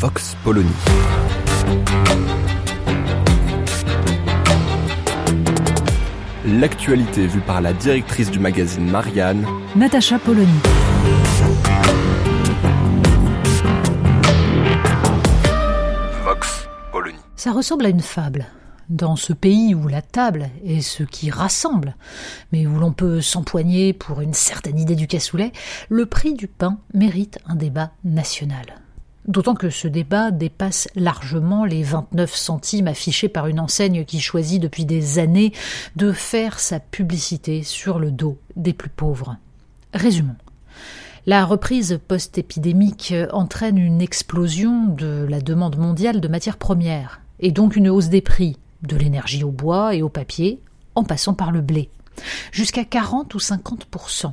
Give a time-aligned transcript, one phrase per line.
[0.00, 0.70] Vox Polony.
[6.46, 10.46] L'actualité vue par la directrice du magazine Marianne, Natacha Polony.
[16.22, 17.18] Vox Polony.
[17.34, 18.46] Ça ressemble à une fable.
[18.88, 21.96] Dans ce pays où la table est ce qui rassemble,
[22.52, 25.50] mais où l'on peut s'empoigner pour une certaine idée du cassoulet,
[25.88, 28.80] le prix du pain mérite un débat national.
[29.28, 34.60] D'autant que ce débat dépasse largement les 29 centimes affichés par une enseigne qui choisit
[34.60, 35.52] depuis des années
[35.96, 39.36] de faire sa publicité sur le dos des plus pauvres.
[39.92, 40.36] Résumons.
[41.26, 47.76] La reprise post-épidémique entraîne une explosion de la demande mondiale de matières premières, et donc
[47.76, 50.58] une hausse des prix, de l'énergie au bois et au papier,
[50.94, 51.90] en passant par le blé,
[52.50, 54.32] jusqu'à 40 ou 50%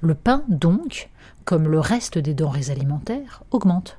[0.00, 1.10] Le pain, donc,
[1.44, 3.96] comme le reste des denrées alimentaires, augmente.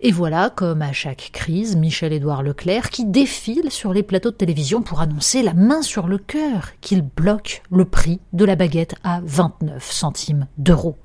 [0.00, 4.82] Et voilà, comme à chaque crise, Michel-Édouard Leclerc qui défile sur les plateaux de télévision
[4.82, 9.20] pour annoncer la main sur le cœur qu'il bloque le prix de la baguette à
[9.24, 10.96] 29 centimes d'euros.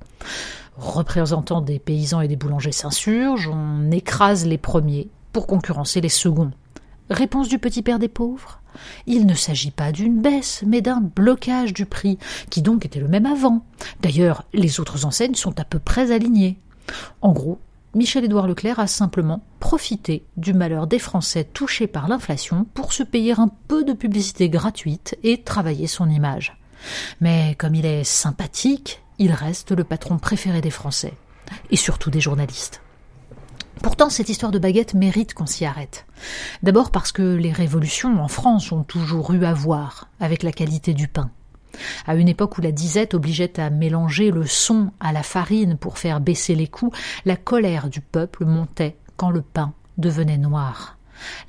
[0.77, 6.51] Représentants des paysans et des boulangers s'insurgent, on écrase les premiers pour concurrencer les seconds.
[7.09, 8.59] Réponse du petit père des pauvres
[9.05, 12.17] il ne s'agit pas d'une baisse, mais d'un blocage du prix,
[12.49, 13.65] qui donc était le même avant.
[14.01, 16.57] D'ailleurs, les autres enseignes sont à peu près alignées.
[17.21, 17.59] En gros,
[17.95, 23.33] Michel-Édouard Leclerc a simplement profité du malheur des Français touchés par l'inflation pour se payer
[23.37, 26.57] un peu de publicité gratuite et travailler son image.
[27.21, 31.13] Mais comme il est sympathique, il reste le patron préféré des Français,
[31.69, 32.81] et surtout des journalistes.
[33.83, 36.07] Pourtant, cette histoire de baguette mérite qu'on s'y arrête.
[36.63, 40.95] D'abord parce que les révolutions en France ont toujours eu à voir avec la qualité
[40.95, 41.29] du pain.
[42.05, 45.97] À une époque où la disette obligeait à mélanger le son à la farine pour
[45.97, 46.91] faire baisser les coûts,
[47.25, 50.97] la colère du peuple montait quand le pain devenait noir.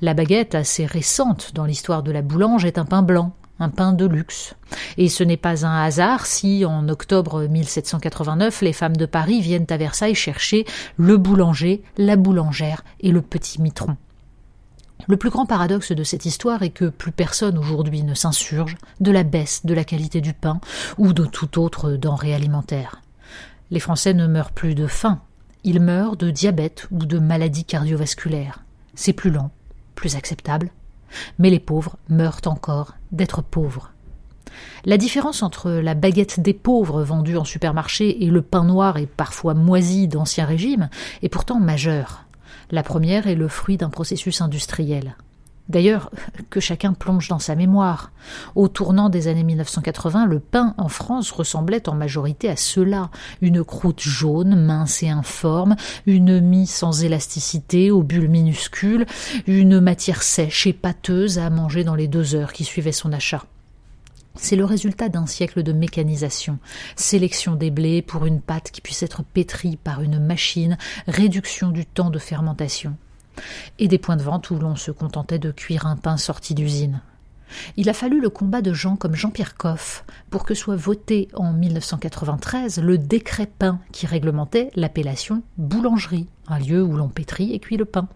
[0.01, 3.93] La baguette, assez récente dans l'histoire de la boulange, est un pain blanc, un pain
[3.93, 4.55] de luxe.
[4.97, 9.67] Et ce n'est pas un hasard si, en octobre 1789, les femmes de Paris viennent
[9.69, 10.65] à Versailles chercher
[10.97, 13.97] le boulanger, la boulangère et le petit mitron.
[15.07, 19.11] Le plus grand paradoxe de cette histoire est que plus personne aujourd'hui ne s'insurge de
[19.11, 20.59] la baisse de la qualité du pain
[20.97, 23.01] ou de toute autre denrée alimentaire.
[23.71, 25.21] Les Français ne meurent plus de faim,
[25.63, 28.63] ils meurent de diabète ou de maladies cardiovasculaires.
[28.95, 29.51] C'est plus lent,
[29.95, 30.71] plus acceptable,
[31.39, 33.91] mais les pauvres meurent encore d'être pauvres.
[34.85, 39.07] La différence entre la baguette des pauvres vendue en supermarché et le pain noir et
[39.07, 40.89] parfois moisi d'Ancien Régime
[41.21, 42.24] est pourtant majeure.
[42.71, 45.15] La première est le fruit d'un processus industriel.
[45.67, 46.11] D'ailleurs,
[46.51, 48.11] que chacun plonge dans sa mémoire.
[48.53, 53.09] Au tournant des années 1980, le pain en France ressemblait en majorité à cela.
[53.41, 59.07] Une croûte jaune, mince et informe, une mie sans élasticité, aux bulles minuscules,
[59.47, 63.43] une matière sèche et pâteuse à manger dans les deux heures qui suivaient son achat.
[64.35, 66.59] C'est le résultat d'un siècle de mécanisation,
[66.95, 71.85] sélection des blés pour une pâte qui puisse être pétrie par une machine, réduction du
[71.85, 72.97] temps de fermentation,
[73.79, 77.01] et des points de vente où l'on se contentait de cuire un pain sorti d'usine.
[77.77, 81.53] Il a fallu le combat de gens comme Jean-Pierre Coff pour que soit voté en
[81.53, 87.77] 1993 le décret pain qui réglementait l'appellation boulangerie, un lieu où l'on pétrit et cuit
[87.77, 88.07] le pain,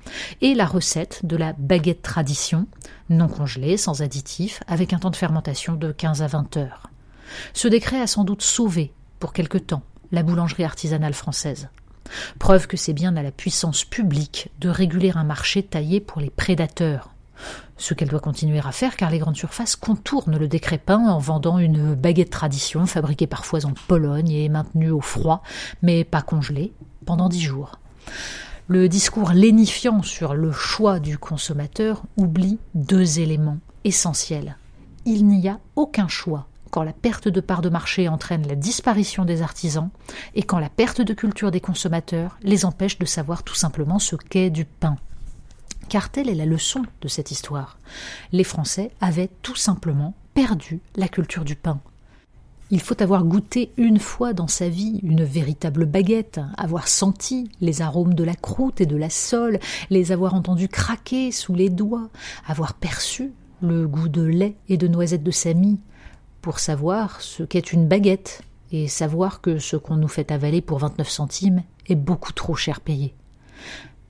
[0.41, 2.67] et la recette de la baguette tradition,
[3.09, 6.89] non congelée, sans additifs, avec un temps de fermentation de 15 à 20 heures.
[7.53, 11.69] Ce décret a sans doute sauvé, pour quelque temps, la boulangerie artisanale française.
[12.39, 16.31] Preuve que c'est bien à la puissance publique de réguler un marché taillé pour les
[16.31, 17.13] prédateurs,
[17.77, 21.19] ce qu'elle doit continuer à faire car les grandes surfaces contournent le décret pain en
[21.19, 25.43] vendant une baguette tradition fabriquée parfois en Pologne et maintenue au froid,
[25.81, 26.73] mais pas congelée,
[27.05, 27.79] pendant dix jours.
[28.67, 34.57] Le discours lénifiant sur le choix du consommateur oublie deux éléments essentiels.
[35.05, 39.25] Il n'y a aucun choix quand la perte de part de marché entraîne la disparition
[39.25, 39.89] des artisans
[40.35, 44.15] et quand la perte de culture des consommateurs les empêche de savoir tout simplement ce
[44.15, 44.97] qu'est du pain
[45.89, 47.77] car telle est la leçon de cette histoire.
[48.31, 51.81] Les Français avaient tout simplement perdu la culture du pain.
[52.71, 57.81] Il faut avoir goûté une fois dans sa vie une véritable baguette, avoir senti les
[57.81, 59.59] arômes de la croûte et de la sole,
[59.89, 62.09] les avoir entendus craquer sous les doigts,
[62.45, 63.31] avoir perçu
[63.61, 65.79] le goût de lait et de noisettes de sa mie,
[66.41, 70.77] pour savoir ce qu'est une baguette et savoir que ce qu'on nous fait avaler pour
[70.77, 73.15] 29 centimes est beaucoup trop cher payé.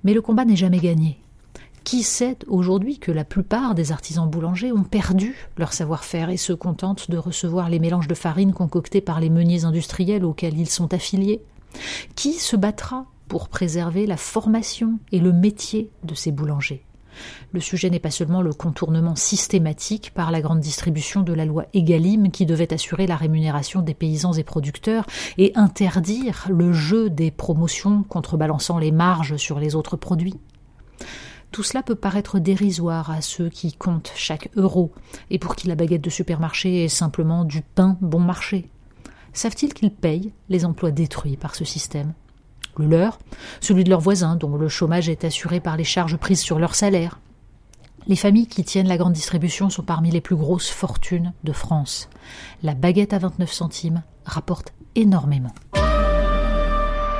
[0.04, 1.18] Mais le combat n'est jamais gagné.
[1.89, 6.53] Qui sait aujourd'hui que la plupart des artisans boulangers ont perdu leur savoir-faire et se
[6.53, 10.94] contentent de recevoir les mélanges de farine concoctés par les meuniers industriels auxquels ils sont
[10.94, 11.41] affiliés?
[12.13, 16.86] Qui se battra pour préserver la formation et le métier de ces boulangers?
[17.53, 21.65] Le sujet n'est pas seulement le contournement systématique par la grande distribution de la loi
[21.74, 25.07] Egalim qui devait assurer la rémunération des paysans et producteurs
[25.39, 30.35] et interdire le jeu des promotions contrebalançant les marges sur les autres produits.
[31.51, 34.92] Tout cela peut paraître dérisoire à ceux qui comptent chaque euro
[35.30, 38.69] et pour qui la baguette de supermarché est simplement du pain bon marché.
[39.34, 42.13] Savent-ils qu'ils payent les emplois détruits par ce système?
[42.78, 43.19] Le leur,
[43.62, 46.75] celui de leurs voisins dont le chômage est assuré par les charges prises sur leur
[46.75, 47.19] salaire.
[48.07, 52.10] Les familles qui tiennent la grande distribution sont parmi les plus grosses fortunes de France.
[52.63, 55.54] La baguette à 29 centimes rapporte énormément.